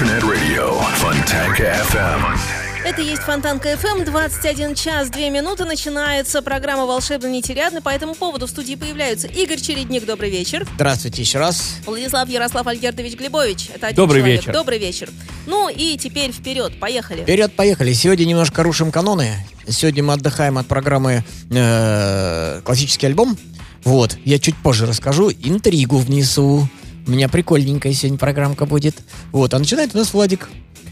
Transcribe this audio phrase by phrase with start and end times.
[0.00, 2.38] Internet Radio Fontanka FM
[2.86, 5.66] Это есть Фонтанка FM, 21 час 2 минуты.
[5.66, 7.82] Начинается программа «Волшебно нетерядно».
[7.82, 10.66] По этому поводу в студии появляются Игорь Чередник, добрый вечер.
[10.76, 11.76] Здравствуйте еще раз.
[11.84, 13.68] Владислав Ярослав Альгердович Глебович.
[13.74, 14.40] Это один Добрый человек.
[14.40, 14.52] вечер.
[14.54, 15.10] Добрый вечер.
[15.46, 17.20] Ну и теперь вперед, поехали.
[17.20, 17.92] Вперед, поехали.
[17.92, 19.34] Сегодня немножко рушим каноны.
[19.68, 23.36] Сегодня мы отдыхаем от программы э, «Классический альбом».
[23.84, 25.30] Вот, я чуть позже расскажу.
[25.30, 26.66] Интригу внесу.
[27.06, 29.02] У меня прикольненькая сегодня программка будет.
[29.32, 30.48] Вот, а начинает у нас Владик.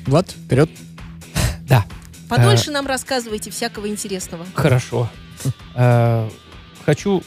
[0.06, 0.70] Влад, вперед.
[1.68, 1.84] Да,
[2.28, 4.46] Подольше нам рассказывайте всякого интересного.
[4.54, 5.10] хорошо.
[5.74, 6.28] Э,
[6.84, 7.22] Хочу,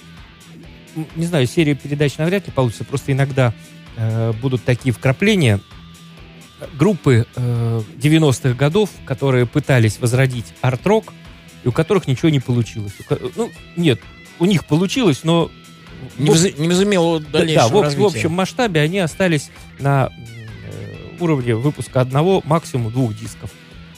[1.16, 3.54] не знаю, серия передач навряд ли получится, просто иногда
[3.96, 5.60] э, будут такие вкрапления.
[6.74, 11.14] Группы э, 90-х годов, которые пытались возродить арт-рок,
[11.64, 12.94] и у которых ничего не получилось.
[13.36, 14.00] Ну, нет,
[14.40, 15.52] у них получилось, но...
[16.18, 18.06] Не, воз- не возымело да, дальнейшего в, об- в развития.
[18.06, 19.50] общем масштабе они остались
[19.80, 23.52] на э, уровне выпуска одного, максимум двух дисков.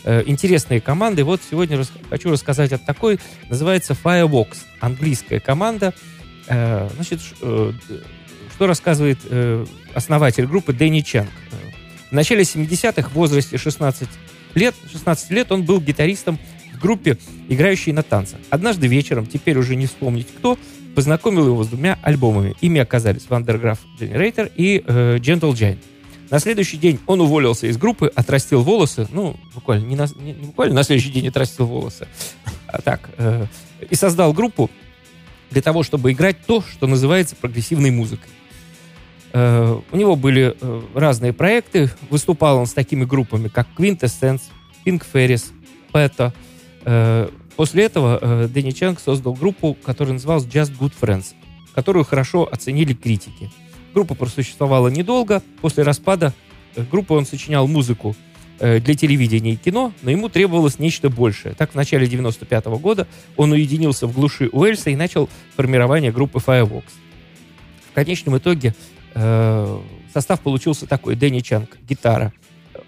[0.03, 1.23] Э, Интересные команды.
[1.23, 3.19] Вот сегодня рас- хочу рассказать о такой.
[3.50, 4.57] Называется Firebox.
[4.79, 5.94] Английская команда.
[6.47, 7.72] Э, Значит, э,
[8.56, 11.29] что рассказывает э, основатель группы Дэнни Чанг.
[12.12, 14.07] В начале 70-х, в возрасте 16
[14.53, 16.38] лет, 16 лет он был гитаристом
[16.75, 17.18] в группе,
[17.50, 18.40] играющей на танцах.
[18.52, 20.59] Однажды вечером, теперь уже не вспомнить кто,
[20.95, 22.55] познакомил его с двумя альбомами.
[22.61, 25.79] Ими оказались Wondergraph Generator и э, Gentle Giant.
[26.29, 30.45] На следующий день он уволился из группы, отрастил волосы, ну, буквально не, на, не- не
[30.47, 32.07] буквально на следующий день отрастил волосы,
[32.67, 33.45] а так, э,
[33.89, 34.71] и создал группу
[35.51, 38.29] для того, чтобы играть то, что называется прогрессивной музыкой.
[39.34, 44.41] Э, у него были э, разные проекты, выступал он с такими группами, как Quintessence,
[44.85, 45.51] Pink Ferris,
[45.91, 46.34] Peta.
[46.85, 51.34] Э, после этого э, Дэнни Чанг создал группу, которая называлась Just Good Friends,
[51.73, 53.52] которую хорошо оценили критики.
[53.94, 55.41] Группа просуществовала недолго.
[55.61, 56.34] После распада
[56.76, 58.16] э, группы он сочинял музыку
[58.59, 61.55] э, для телевидения и кино, но ему требовалось нечто большее.
[61.55, 63.08] Так, в начале 95 года
[63.38, 66.84] он уединился в глуши Уэльса и начал формирование группы Firebox.
[67.91, 68.73] В конечном итоге
[69.14, 69.79] э,
[70.14, 71.16] состав получился такой.
[71.16, 72.34] Дэнни Чанг– гитара,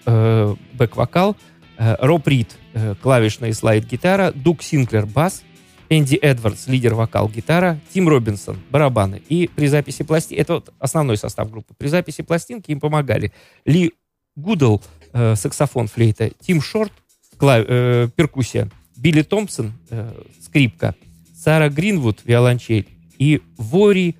[0.05, 1.35] э, бэк-вокал,
[1.77, 5.43] Роб Рид– э, клавишная и слайд-гитара, Дук Синклер– бас,
[5.89, 9.21] Энди Эдвардс, lead вокал, гитара, Тим Робинсон, барабаны.
[9.29, 13.31] И при записи пластинки, это вот основной состав группы, при записи пластинки им помогали
[13.65, 13.93] Ли
[14.35, 14.81] Гудл,
[15.13, 16.91] э, саксофон, флейта, Тим Шорт,
[17.37, 20.11] кла- э, перкуссия, Билли Томпсон, э,
[20.41, 20.95] скрипка,
[21.35, 22.87] Сара Гринвуд, виолончель
[23.19, 24.15] и Вори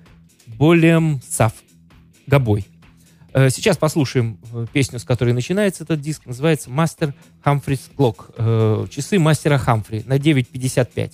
[0.46, 1.52] Болемсав,
[2.26, 2.66] гобой.
[3.36, 6.24] Э, Сейчас послушаем э, песню, с которой начинается этот диск.
[6.24, 7.12] Называется «Мастер
[7.44, 8.30] Хамфрис Клок».
[8.38, 11.12] Э, Часы мастера Хамфри на 9.55.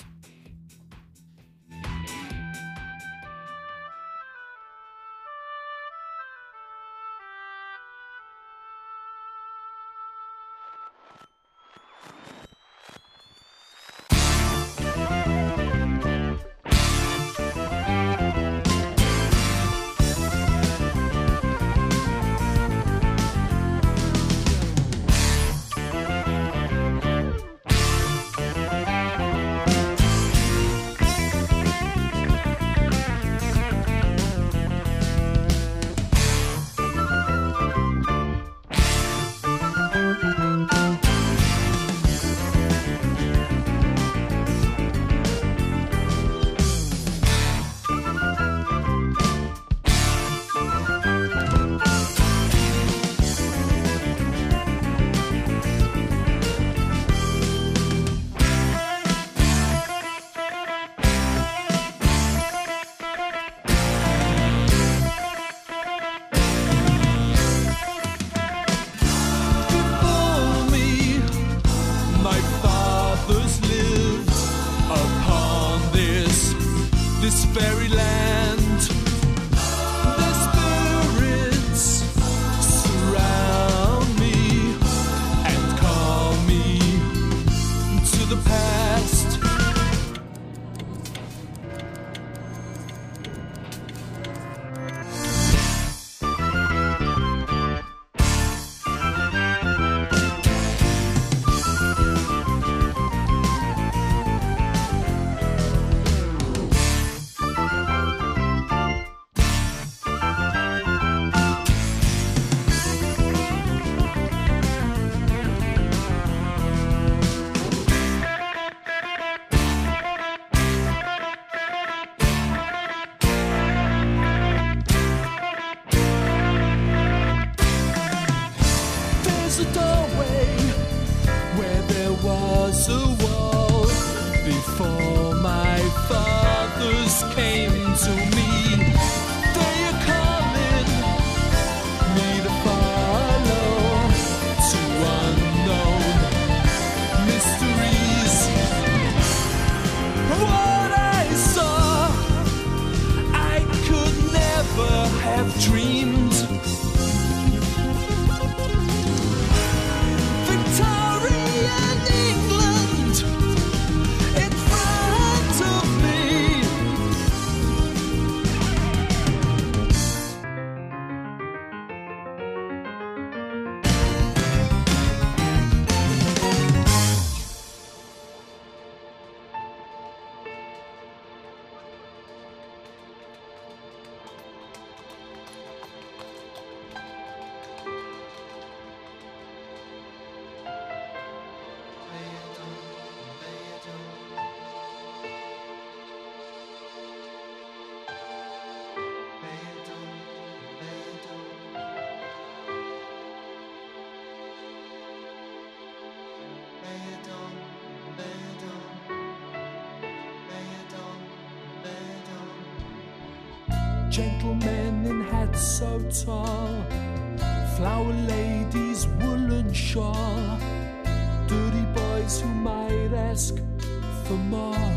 [224.33, 224.93] for more.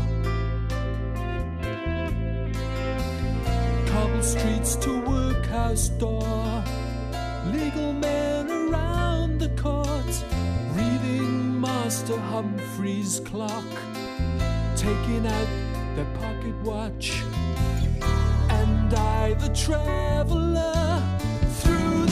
[3.86, 6.64] Cobble streets to workhouse door,
[7.52, 10.12] legal men around the court,
[10.72, 13.72] reading Master Humphrey's clock,
[14.74, 15.50] taking out
[15.96, 17.22] their pocket watch.
[18.48, 21.02] And I, the traveler
[21.60, 22.05] through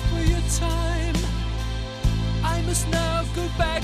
[0.00, 1.16] for your time.
[2.44, 3.77] I must now go back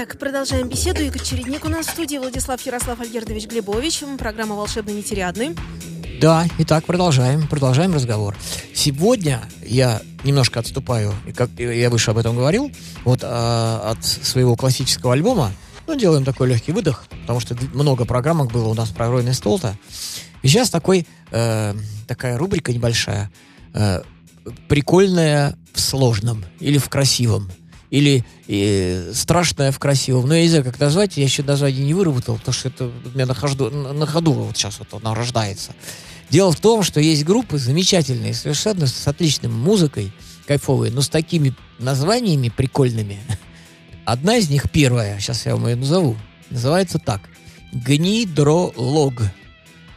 [0.00, 1.02] Итак, продолжаем беседу.
[1.02, 5.56] Игорь Чередник у нас в студии, Владислав Ярослав Альгердович Глебович, программа «Волшебный нетерядный».
[6.20, 8.36] Да, итак, продолжаем, продолжаем разговор.
[8.72, 12.70] Сегодня я немножко отступаю, и как я выше об этом говорил,
[13.04, 15.50] вот а, от своего классического альбома,
[15.88, 19.76] ну, делаем такой легкий выдох, потому что много программок было у нас про Ройный стол-то.
[20.42, 21.74] И сейчас такой, э,
[22.06, 23.32] такая рубрика небольшая,
[23.74, 24.02] э,
[24.68, 27.50] прикольная в сложном или в красивом.
[27.90, 30.28] Или э, страшное в красивом.
[30.28, 31.16] Но я не знаю, как назвать.
[31.16, 34.56] Я еще название не выработал, потому что это у меня на, хожду- на- ходу вот
[34.56, 35.74] сейчас вот оно рождается.
[36.28, 40.12] Дело в том, что есть группы замечательные, совершенно с отличной музыкой,
[40.46, 43.18] кайфовые, но с такими названиями прикольными.
[44.04, 46.16] Одна из них первая, сейчас я вам ее назову,
[46.50, 47.22] называется так.
[47.72, 49.22] Гнидролог.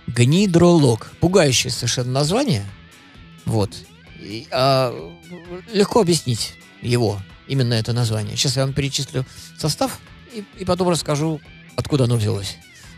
[0.07, 1.11] Гнидролог.
[1.19, 2.65] Пугающее совершенно название.
[3.45, 3.73] Вот.
[4.19, 4.93] И, а,
[5.73, 7.19] легко объяснить его,
[7.51, 8.37] именно это название.
[8.37, 9.25] Сейчас я вам перечислю
[9.57, 9.99] состав
[10.33, 11.41] и, и потом расскажу,
[11.75, 12.55] откуда оно взялось.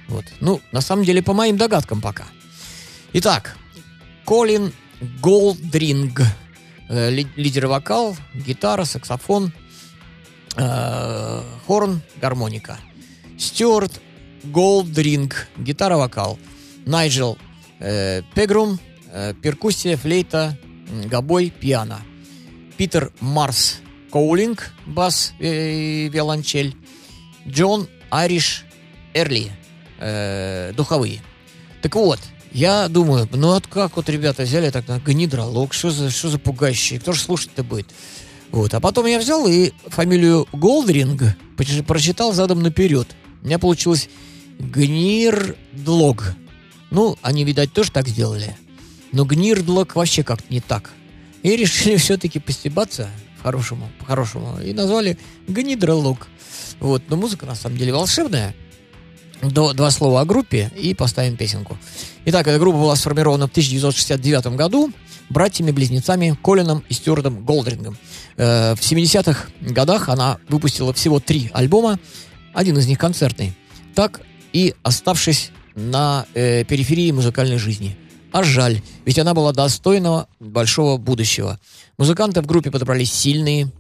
[0.08, 0.26] Вот.
[0.40, 2.26] Ну, на самом деле, по моим догадкам пока.
[3.14, 3.58] Итак,
[4.26, 4.72] Колин
[5.22, 6.22] Голдринг.
[6.90, 9.52] Э, ли- лидер вокал, гитара, саксофон,
[10.56, 12.78] э, хорн, гармоника.
[13.40, 14.02] Стюарт
[14.44, 16.38] Голдринг, гитара-вокал.
[16.86, 17.38] Найджел
[17.80, 18.80] э, Пегрум,
[19.12, 20.58] э, перкуссия, флейта,
[21.06, 22.02] гобой, пиано.
[22.78, 23.80] Питер Марс
[24.14, 26.76] Коулинг, бас э, и виолончель.
[27.48, 28.64] Джон Ариш
[29.16, 29.52] Эрли.
[29.98, 31.20] э, духовые.
[31.82, 32.20] Так вот,
[32.52, 36.38] я думаю, ну вот как вот ребята взяли так на гнидролог, что за, что за
[36.38, 37.88] пугающие, кто же слушать-то будет?
[38.52, 41.24] Вот, а потом я взял и фамилию Голдринг
[41.88, 43.08] прочитал задом наперед.
[43.42, 44.10] У меня получилось
[44.60, 46.36] Гнирдлог.
[46.92, 48.56] Ну, они, видать, тоже так сделали.
[49.12, 50.92] Но Гнирдлог вообще как-то не так.
[51.42, 53.10] И решили все-таки постебаться
[53.44, 54.58] по-хорошему, по-хорошему.
[54.62, 56.28] И назвали Гнидролог.
[56.80, 58.56] Вот, но музыка на самом деле волшебная.
[59.42, 61.78] До, два слова о группе и поставим песенку.
[62.24, 64.94] Итак, эта группа была сформирована в 1969 году
[65.30, 67.98] братьями-близнецами Колином и Стюартом Голдрингом.
[68.38, 72.00] Э, в 70-х годах она выпустила всего три альбома,
[72.54, 73.54] один из них концертный,
[73.94, 74.22] так
[74.54, 77.98] и оставшись на э, периферии музыкальной жизни.
[78.32, 81.60] А жаль, ведь она была достойного большого будущего.
[81.98, 83.72] Музыканты в группе подобрались сильные,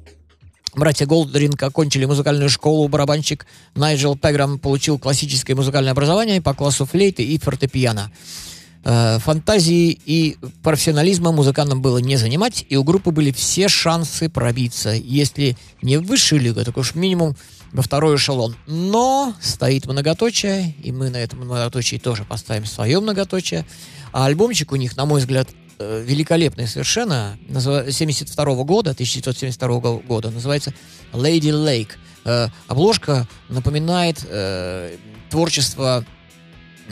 [0.76, 2.88] Братья Голдринг окончили музыкальную школу.
[2.88, 3.46] Барабанщик
[3.76, 8.12] Найджел Пеграм получил классическое музыкальное образование по классу флейты и фортепиано.
[8.84, 14.90] Э, Фантазии и профессионализма музыкантам было не занимать, и у группы были все шансы пробиться.
[14.92, 17.36] Если не в высшую лигу, так уж минимум
[17.72, 18.56] во второй эшелон.
[18.66, 23.66] Но стоит многоточие, и мы на этом многоточии тоже поставим свое многоточие.
[24.12, 25.50] А альбомчик у них, на мой взгляд,
[26.06, 30.74] великолепный совершенно, назва- 72 года, 1972 го- года, называется
[31.12, 31.92] Lady Lake.
[32.26, 34.98] Э, обложка напоминает э,
[35.30, 36.06] творчество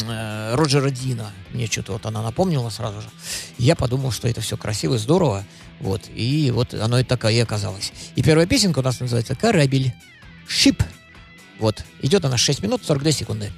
[0.01, 1.31] э, Роджера Дина.
[1.51, 3.09] Мне что-то вот она напомнила сразу же.
[3.57, 5.45] Я подумал, что это все красиво и здорово.
[5.79, 6.01] Вот.
[6.13, 7.91] И вот оно и такая и оказалось.
[8.15, 9.93] И первая песенка у нас называется «Корабель».
[10.47, 10.83] «Шип».
[11.59, 11.83] Вот.
[12.01, 13.51] Идет она 6 минут 42 секунды.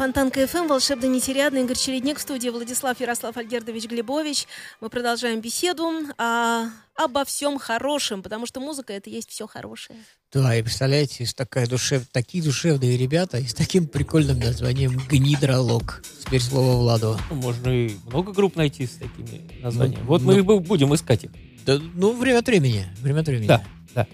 [0.00, 4.46] Фонтан КФМ, волшебно нетерядный, Игорь Чередник в студии Владислав Ярослав Альгердович Глебович.
[4.80, 9.98] Мы продолжаем беседу а, обо всем хорошем, потому что музыка это есть все хорошее.
[10.32, 12.04] Да, и представляете, есть такая душев...
[12.10, 16.02] такие душевные ребята и с таким прикольным названием «Gnidrolog».
[16.24, 17.18] Теперь слово Владу.
[17.28, 20.00] Ну, Можно и много групп найти с такими названиями.
[20.00, 21.30] Ну, вот мы и бу- будем искать их.
[21.66, 22.86] Да, ну, время от времени.
[23.02, 23.48] Время от времени.
[23.48, 23.62] Да,
[23.94, 24.06] да.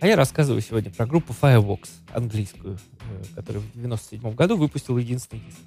[0.00, 5.42] А я рассказываю сегодня про группу Firebox, английскую, э, которая в 97 году выпустила единственный
[5.46, 5.58] диск.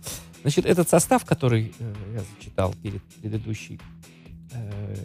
[0.41, 3.79] Значит, этот состав, который э, я зачитал перед предыдущей
[4.53, 4.95] э,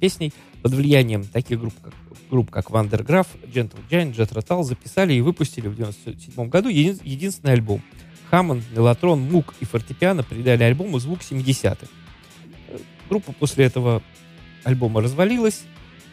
[0.00, 1.94] песней, под влиянием таких групп, как,
[2.30, 7.54] групп, как Вандерграф, Gentle Giant, Jet Rotal, записали и выпустили в 97 году един- единственный
[7.54, 7.82] альбом.
[8.30, 11.86] Хаммон, Мелатрон, Мук и фортепиано придали альбому звук 70-х.
[12.68, 14.02] Э, Группа после этого
[14.64, 15.62] альбома развалилась.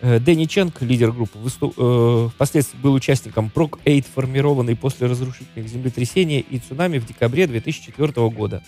[0.01, 5.67] Э, Дэнни Ченг, лидер группы, высту- э, впоследствии был участником Прок 8, формированной после разрушительных
[5.67, 8.63] землетрясений и цунами в декабре 2004 года.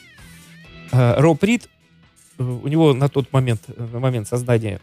[0.92, 1.70] Э, Роб Рид,
[2.40, 4.82] э, у него на тот момент, э, на момент создания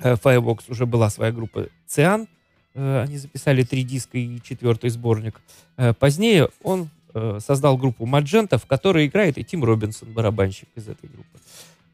[0.00, 2.28] э, Firebox уже была своя группа Циан.
[2.74, 5.40] Э, Они записали три диска и четвертый сборник.
[5.76, 10.88] Э, Позднее он э, создал группу Маджента, в которой играет и Тим Робинсон, барабанщик из
[10.88, 11.38] этой группы.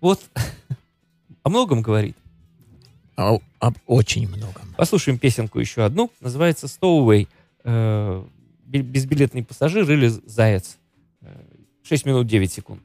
[0.00, 0.20] Вот
[1.42, 2.16] о многом говорит.
[3.22, 4.62] А- об очень многом.
[4.76, 6.10] Послушаем песенку еще одну.
[6.20, 7.28] Называется Stowaway.
[7.64, 8.24] Э,
[8.66, 10.76] бе- Безбилетный пассажир или заяц.
[11.20, 11.26] Э,
[11.84, 12.82] 6 минут 9 секунд.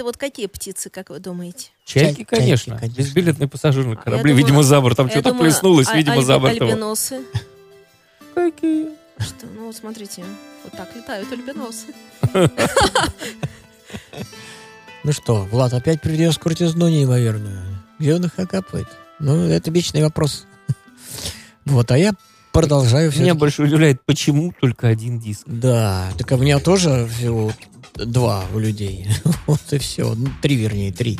[0.00, 1.72] Это вот какие птицы, как вы думаете?
[1.84, 2.78] Чайки, Чайки, конечно.
[2.78, 2.96] конечно.
[2.96, 4.96] Безбилетный пассажир на А, корабле, я видимо, думаю- за борт.
[4.96, 6.68] Там что-то думаю, плеснулось, а- видимо, альби- за бортом.
[6.68, 7.20] Альбиносы.
[8.34, 8.88] Какие?
[9.18, 10.24] Что, ну вот смотрите,
[10.64, 11.88] вот так летают альбиносы.
[15.04, 17.60] Ну что, Влад опять привез крутизну неимоверную.
[17.98, 18.86] Где он их окапывает?
[19.18, 20.46] Ну, это вечный вопрос.
[21.66, 22.12] Вот, а я
[22.52, 23.20] продолжаю все.
[23.20, 25.42] Меня больше удивляет, почему только один диск.
[25.46, 27.52] Да, так а у меня тоже всего
[27.94, 29.06] два у людей.
[29.46, 30.14] Вот и все.
[30.14, 31.18] Ну, три, вернее, три.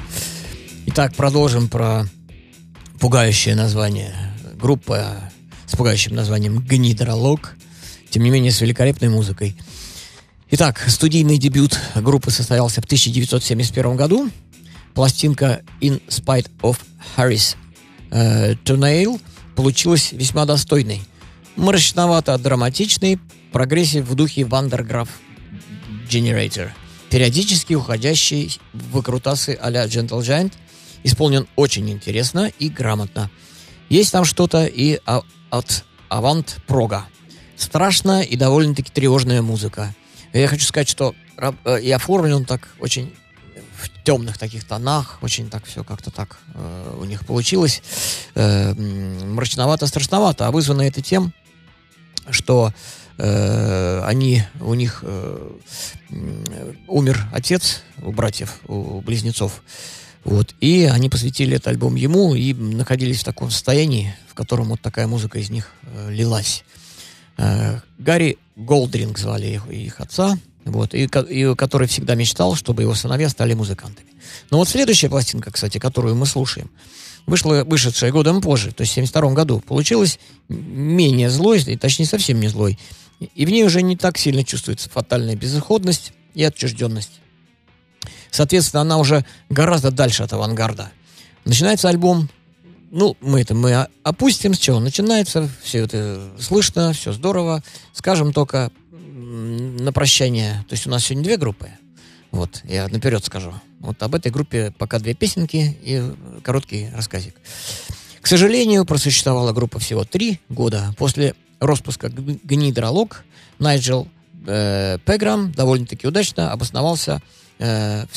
[0.87, 2.07] Итак, продолжим про
[3.01, 4.15] пугающее название.
[4.55, 5.31] Группа
[5.67, 7.57] с пугающим названием «Гнидролог».
[8.11, 9.57] Тем не менее, с великолепной музыкой.
[10.51, 14.31] Итак, студийный дебют группы состоялся в 1971 году.
[14.95, 16.79] Пластинка «In Spite of
[17.17, 17.57] Harris
[18.11, 19.21] э, Toenail»
[19.55, 21.03] получилась весьма достойной.
[21.57, 23.21] Мрачновато-драматичный
[23.53, 25.09] прогрессив в духе Van der Graaf
[26.11, 26.71] Generator,
[27.09, 30.53] периодически уходящий выкрутасы а-ля Gentle Giant,
[31.05, 33.31] исполнен очень интересно и грамотно.
[33.89, 37.07] Есть там что-то и от avant-прога.
[37.57, 39.95] Страшная и довольно-таки тревожная музыка.
[40.33, 43.15] Я хочу сказать, что э, и оформлен так очень
[43.77, 47.83] в темных таких тонах, очень так все как-то так э, у них получилось.
[48.35, 51.33] Э, мрачновато, страшновато, а вызвано это тем,
[52.31, 52.73] что
[53.21, 55.51] э, они, у них э,
[56.89, 59.63] умер отец у братьев, у близнецов.
[60.25, 60.55] Вот.
[60.61, 65.07] И они посвятили этот альбом ему и находились в таком состоянии, в котором вот такая
[65.07, 66.65] музыка из них э, лилась.
[67.97, 73.31] Гарри Голдринг звали их, их отца, вот, и, и который всегда мечтал, чтобы его сыновья
[73.31, 74.09] стали музыкантами.
[74.51, 76.71] Но вот следующая пластинка, кстати, которую мы слушаем,
[77.27, 80.19] вышла, вышедшая годом позже, то есть в 72 году, получилась
[80.49, 82.79] менее злой, точнее совсем не злой.
[83.21, 87.21] И в ней уже не так сильно чувствуется фатальная безысходность и отчужденность.
[88.31, 90.91] Соответственно, она уже гораздо дальше от авангарда.
[91.45, 92.29] Начинается альбом,
[92.91, 97.63] ну, мы это мы опустим, с чего начинается, все это слышно, все здорово.
[97.93, 101.71] Скажем только на прощание, то есть у нас сегодня две группы,
[102.31, 103.53] вот, я наперед скажу.
[103.81, 106.03] Вот об этой группе пока две песенки и
[106.43, 107.35] короткий рассказик.
[108.21, 110.95] К сожалению, просуществовала группа всего три года.
[110.99, 113.25] После распуска Gnidrolog
[113.59, 114.09] Найджел
[114.47, 117.23] э, Пеграм довольно-таки удачно обосновался
[117.59, 118.17] э, в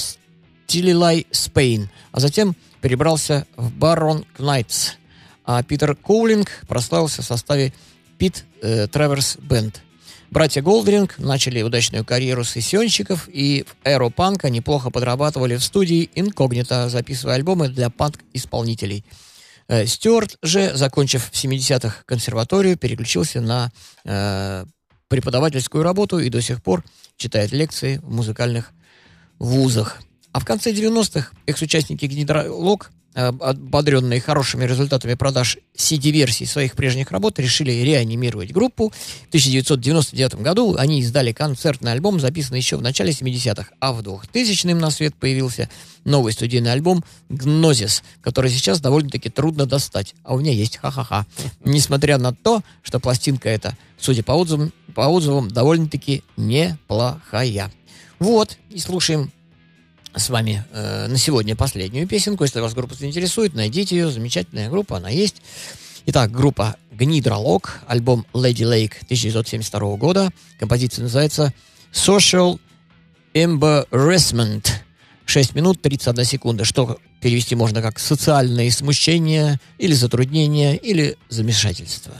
[0.65, 4.93] Steeleye Span, а затем перебрался в Barron Knights.
[5.45, 7.73] А Питер Коулинг прославился в составе
[8.17, 9.81] Pat э, Travers Band.
[10.31, 16.89] Братья Голдринг начали удачную карьеру сессионщиков и в эру панка неплохо подрабатывали в студии инкогнито,
[16.89, 19.03] записывая альбомы для панк-исполнителей.
[19.73, 23.71] Э, Стюарт же, закончив в 70-х консерваторию, переключился на
[24.05, 24.65] э,
[25.07, 26.83] преподавательскую работу и до сих пор
[27.17, 28.69] читает лекции в музыкальных
[29.39, 29.99] вузах.
[30.31, 37.71] А в конце 90-х экс-участники Гнидролог, ободренные хорошими результатами продаж CD-версий своих прежних работ, решили
[37.71, 38.89] реанимировать группу.
[38.89, 44.79] В 1999 году они издали концертный альбом, записанный еще в начале 70-х, а в 2000-м
[44.79, 45.69] на свет появился
[46.05, 50.15] новый студийный альбом «Гнозис», который сейчас довольно-таки трудно достать.
[50.23, 51.25] А у меня есть ха-ха-ха.
[51.63, 57.71] Несмотря на то, что пластинка эта, судя по отзывам, по отзывам довольно-таки неплохая.
[58.19, 59.31] Вот, и слушаем
[60.15, 62.43] с вами э, на сегодня последнюю песенку.
[62.43, 64.11] Если вас группа заинтересует, найдите ее.
[64.11, 65.41] Замечательная группа, она есть.
[66.05, 70.29] Итак, группа Гнидролог, альбом Lady Lake 1972 года.
[70.59, 71.53] Композиция называется
[71.91, 72.59] Social
[73.33, 74.67] Embarrassment.
[75.25, 82.13] 6 минут 31 секунда, что перевести можно как социальное смущение, или затруднение, или замешательство.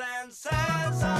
[0.00, 1.15] and says.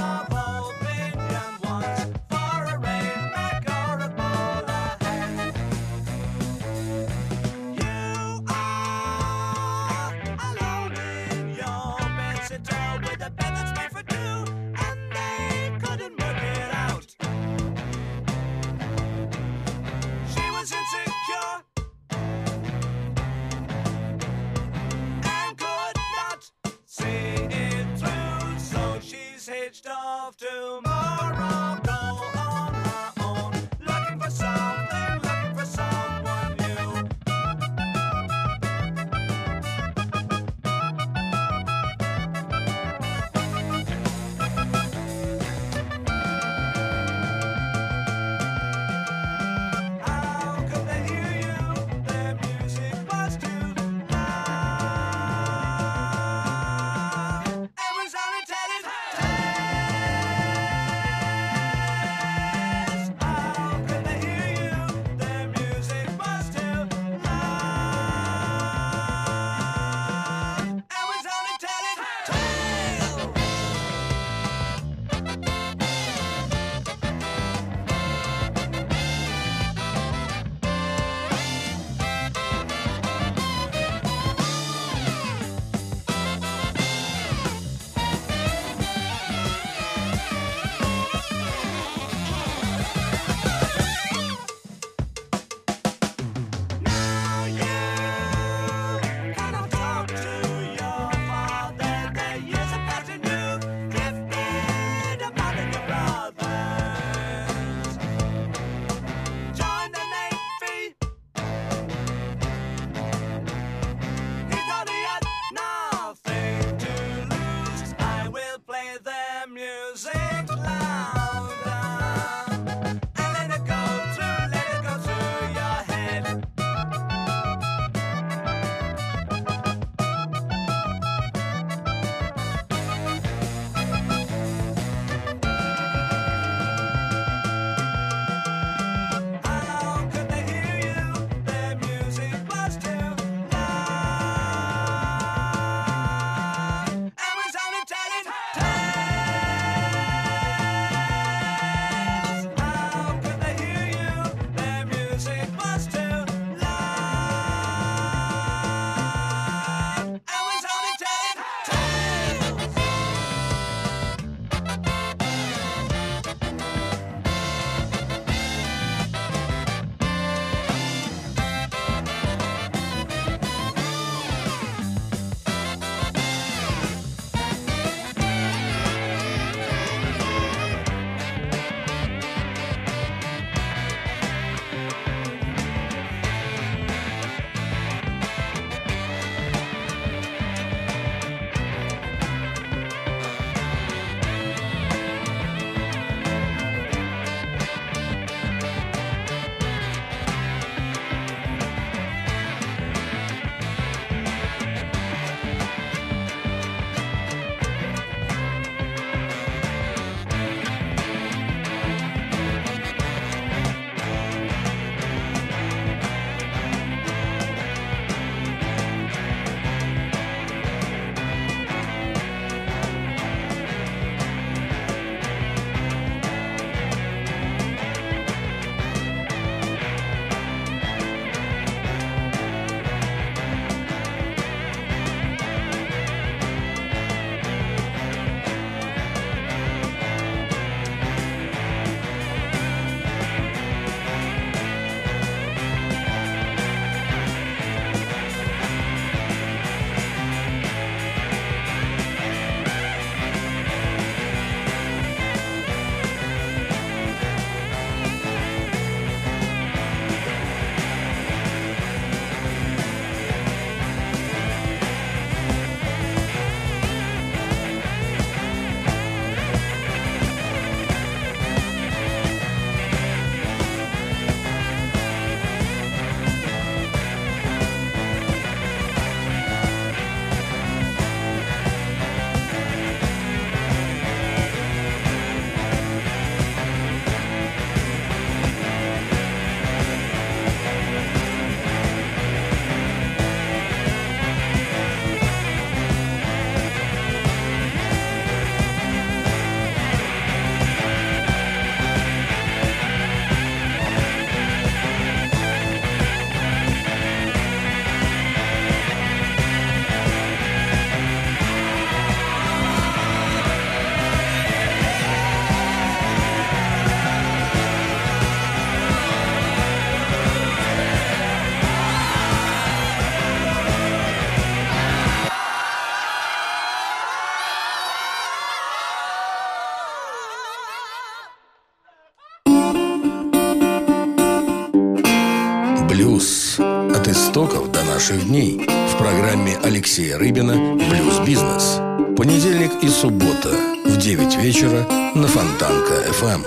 [338.09, 341.75] Наших дней в программе Алексея Рыбина «Блюз-бизнес».
[342.15, 343.49] Понедельник и суббота
[343.83, 346.43] в 9 вечера на Фонтанка ФМ.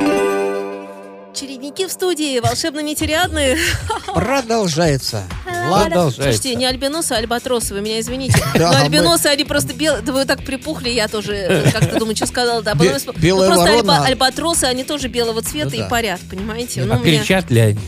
[1.35, 3.59] Чередники в студии, волшебно нетериадные.
[4.15, 5.25] Продолжается.
[5.69, 5.85] Ладно.
[5.89, 6.23] Продолжается.
[6.23, 8.43] Слушайте, не альбиносы, а альбатросы, вы меня извините.
[8.55, 10.01] Да, Но мы- альбиносы, они просто белые.
[10.01, 12.63] Да вы так припухли, я тоже как-то думаю, что сказала.
[12.63, 13.91] Да, потом Бе- белая Ну, просто ворона.
[13.99, 16.85] альба- альбатросы, они тоже белого цвета Ну и парят, понимаете?
[16.87, 17.79] Ну, А меня- кричат ли они?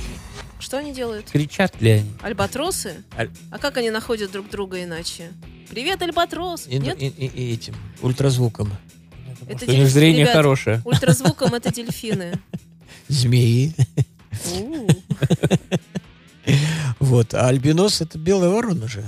[0.62, 1.28] Что они делают?
[1.28, 2.10] Кричат ли они?
[2.22, 3.02] Альбатросы?
[3.18, 5.32] Аль- А как они находят друг друга иначе?
[5.68, 6.66] Привет, альбатрос!
[6.68, 7.02] И, Нет?
[7.02, 8.72] и- и- и этим ультразвуком.
[9.48, 10.34] Это что у них зрение ребят.
[10.34, 10.80] хорошее.
[10.84, 12.38] Ультразвуком это дельфины.
[13.08, 13.74] Змеи.
[17.00, 17.34] Вот.
[17.34, 19.04] А альбинос это белая ворона же.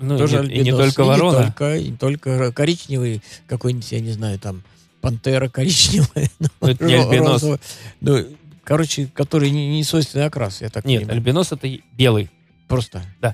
[0.00, 1.38] Ну, Тоже и не- и не только И ворона.
[1.38, 4.62] Не только, и только коричневый какой-нибудь, я не знаю, там,
[5.00, 6.30] пантера коричневая.
[6.60, 7.42] Ну, это не альбинос.
[7.42, 7.58] розовый.
[8.00, 8.26] Ну,
[8.64, 11.18] короче, который не, не свойственный окрас, я так Нет, понимаю.
[11.18, 12.30] альбинос это белый.
[12.68, 13.02] Просто.
[13.20, 13.32] Да.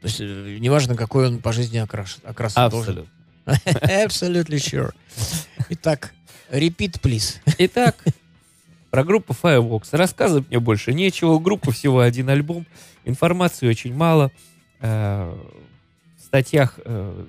[0.00, 2.52] То есть, э, неважно, какой он по жизни окрас, окрас.
[2.56, 3.10] Абсолютно.
[3.46, 4.92] Absolutely sure.
[5.70, 6.12] Итак,
[6.50, 7.36] repeat, please.
[7.58, 7.96] Итак,
[8.90, 9.88] про группу Firebox.
[9.92, 11.30] Рассказывать мне больше нечего.
[11.32, 12.66] У группы всего один альбом.
[13.04, 14.30] Информации очень мало.
[14.80, 15.34] Э,
[16.18, 17.24] В статьях э,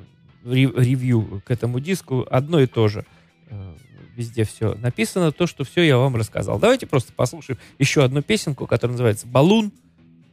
[0.46, 3.06] ре- ревью к этому диску одно и то же.
[4.20, 5.32] Везде все написано.
[5.32, 6.60] То, что все я вам рассказал.
[6.60, 9.72] Давайте просто послушаем еще одну песенку, которая называется «Баллон»,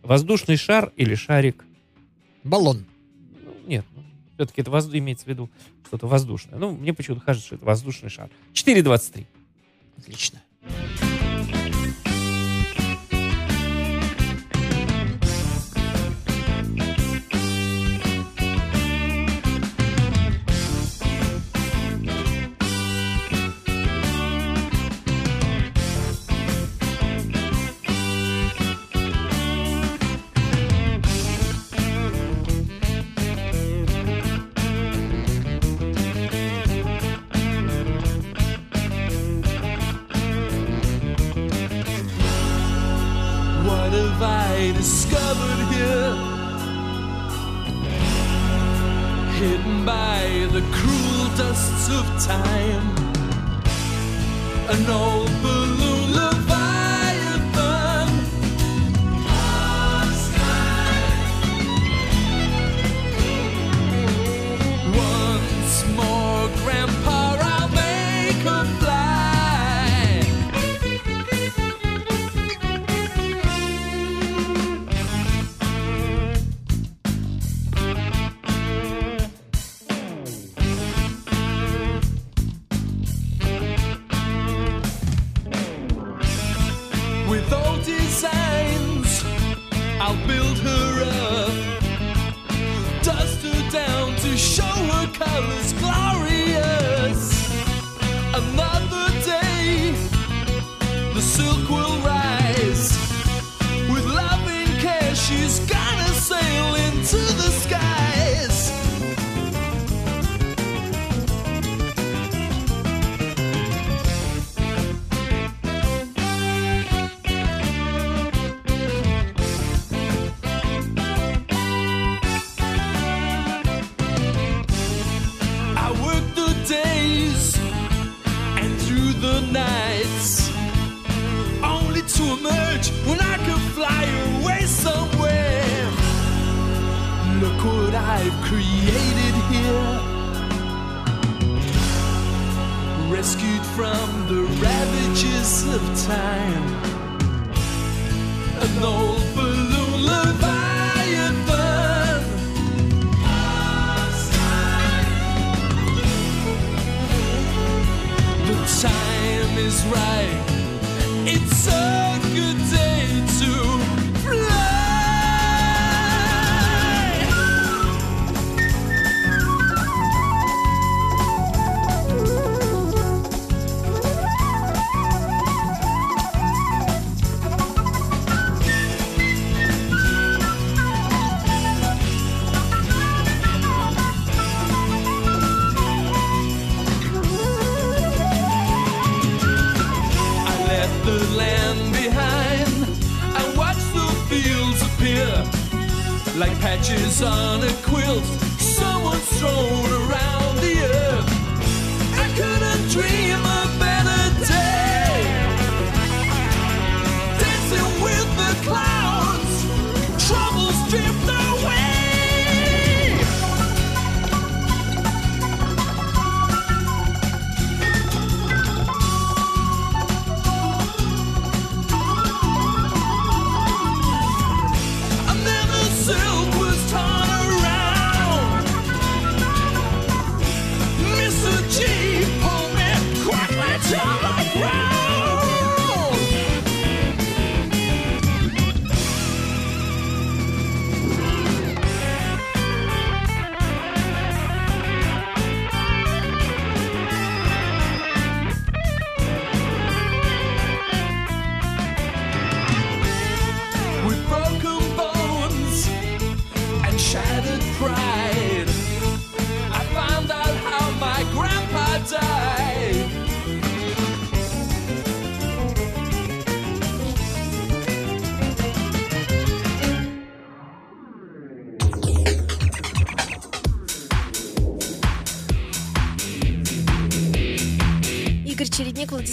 [0.02, 1.64] «Воздушный шар» или «Шарик».
[2.42, 2.84] Баллон.
[3.44, 3.86] Ну, нет,
[4.34, 5.48] все-таки это возду- имеется в виду
[5.86, 6.58] что-то воздушное.
[6.58, 8.28] Ну, мне почему-то кажется, что это воздушный шар.
[8.54, 9.24] 4.23.
[9.98, 10.42] Отлично.
[10.64, 11.05] What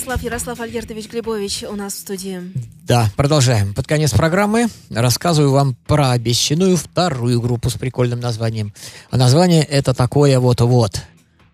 [0.04, 2.42] Владислав Ярослав Альгертович Глебович у нас в студии.
[2.86, 3.74] Да, продолжаем.
[3.74, 8.74] Под конец программы рассказываю вам про обещанную вторую группу с прикольным названием.
[9.12, 11.02] А название это такое вот-вот.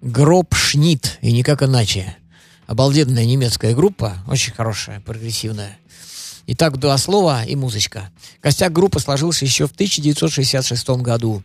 [0.01, 2.17] Гроб Шнит, и никак иначе.
[2.65, 5.77] Обалденная немецкая группа, очень хорошая, прогрессивная.
[6.47, 8.09] Итак, два слова и музычка.
[8.41, 11.43] Костяк группы сложился еще в 1966 году.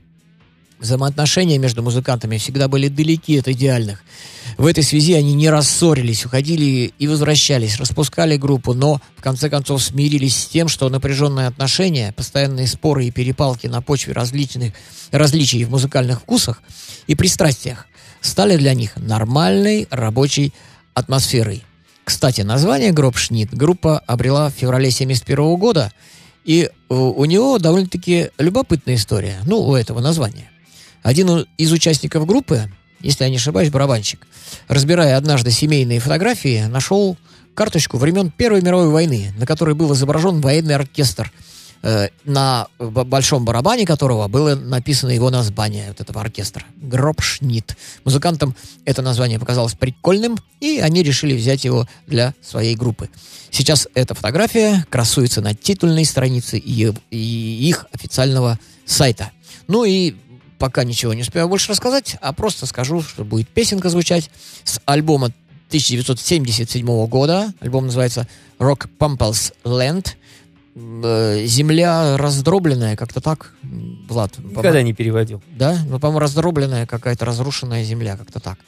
[0.78, 4.02] Взаимоотношения между музыкантами всегда были далеки от идеальных.
[4.58, 9.82] В этой связи они не рассорились, уходили и возвращались, распускали группу, но в конце концов
[9.82, 14.74] смирились с тем, что напряженные отношения, постоянные споры и перепалки на почве различных
[15.10, 16.62] различий в музыкальных вкусах
[17.06, 17.86] и пристрастиях
[18.20, 20.52] стали для них нормальной рабочей
[20.92, 21.64] атмосферой.
[22.04, 25.92] Кстати, название «Гроб Шнит» группа обрела в феврале 1971 года,
[26.44, 30.50] и у, него довольно-таки любопытная история, ну, у этого названия.
[31.04, 34.26] Один из участников группы, если я не ошибаюсь, барабанщик,
[34.68, 37.18] разбирая однажды семейные фотографии, нашел
[37.52, 41.30] карточку времен Первой мировой войны, на которой был изображен военный оркестр,
[41.82, 46.64] э, на большом барабане которого было написано его название, вот этого оркестра.
[46.76, 47.76] Гробшнит.
[48.04, 53.10] Музыкантам это название показалось прикольным, и они решили взять его для своей группы.
[53.50, 59.32] Сейчас эта фотография красуется на титульной странице их официального сайта.
[59.68, 60.14] Ну и
[60.58, 64.30] пока ничего не успею больше рассказать, а просто скажу, что будет песенка звучать
[64.64, 65.32] с альбома
[65.68, 67.52] 1977 года.
[67.60, 68.28] Альбом называется
[68.58, 70.08] Rock Pumples Land.
[70.76, 73.52] Э, Земля раздробленная, как-то так,
[74.08, 74.38] Влад.
[74.38, 75.42] Никогда не переводил.
[75.56, 75.78] да?
[75.88, 78.58] Ну, по-моему, раздробленная какая-то разрушенная земля, как-то так.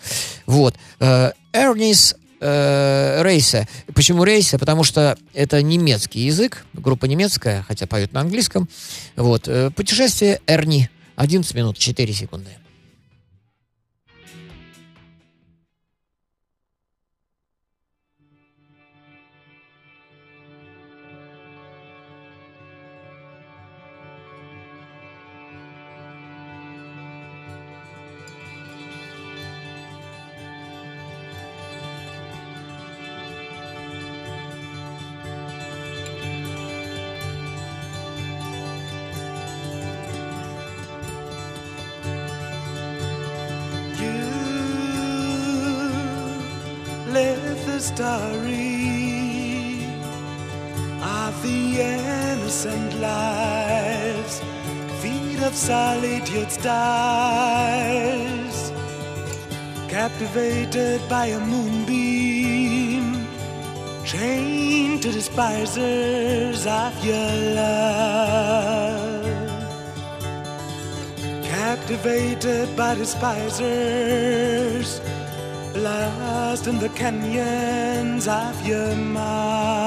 [0.47, 0.75] Вот.
[1.01, 3.69] Э, Эрнис э, Рейсе.
[3.95, 4.59] Почему Рейсе?
[4.59, 8.69] Потому что это немецкий язык, группа немецкая, хотя поют на английском.
[9.17, 9.49] Вот.
[9.49, 10.91] Э, Путешествие Эрни.
[11.17, 12.51] 11 минут 4 секунды.
[47.77, 48.81] The story
[51.03, 54.41] of the innocent lives,
[55.03, 57.13] feet of solitude stars,
[59.89, 63.27] captivated by a moonbeam,
[64.07, 69.27] chained to despisers of your love.
[71.45, 74.27] Captivated by despisers,
[75.77, 79.86] lost in the canyons of your mind.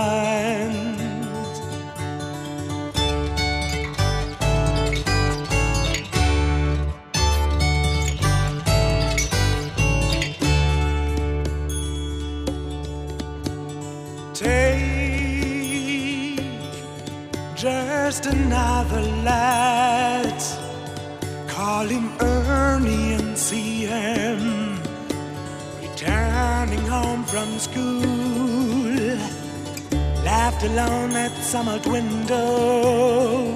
[30.59, 33.55] Laughed alone at some window,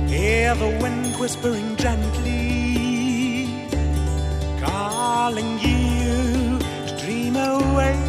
[0.07, 3.67] Hear the wind whispering gently,
[4.59, 6.57] calling you
[6.88, 8.01] to dream away.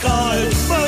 [0.00, 0.87] call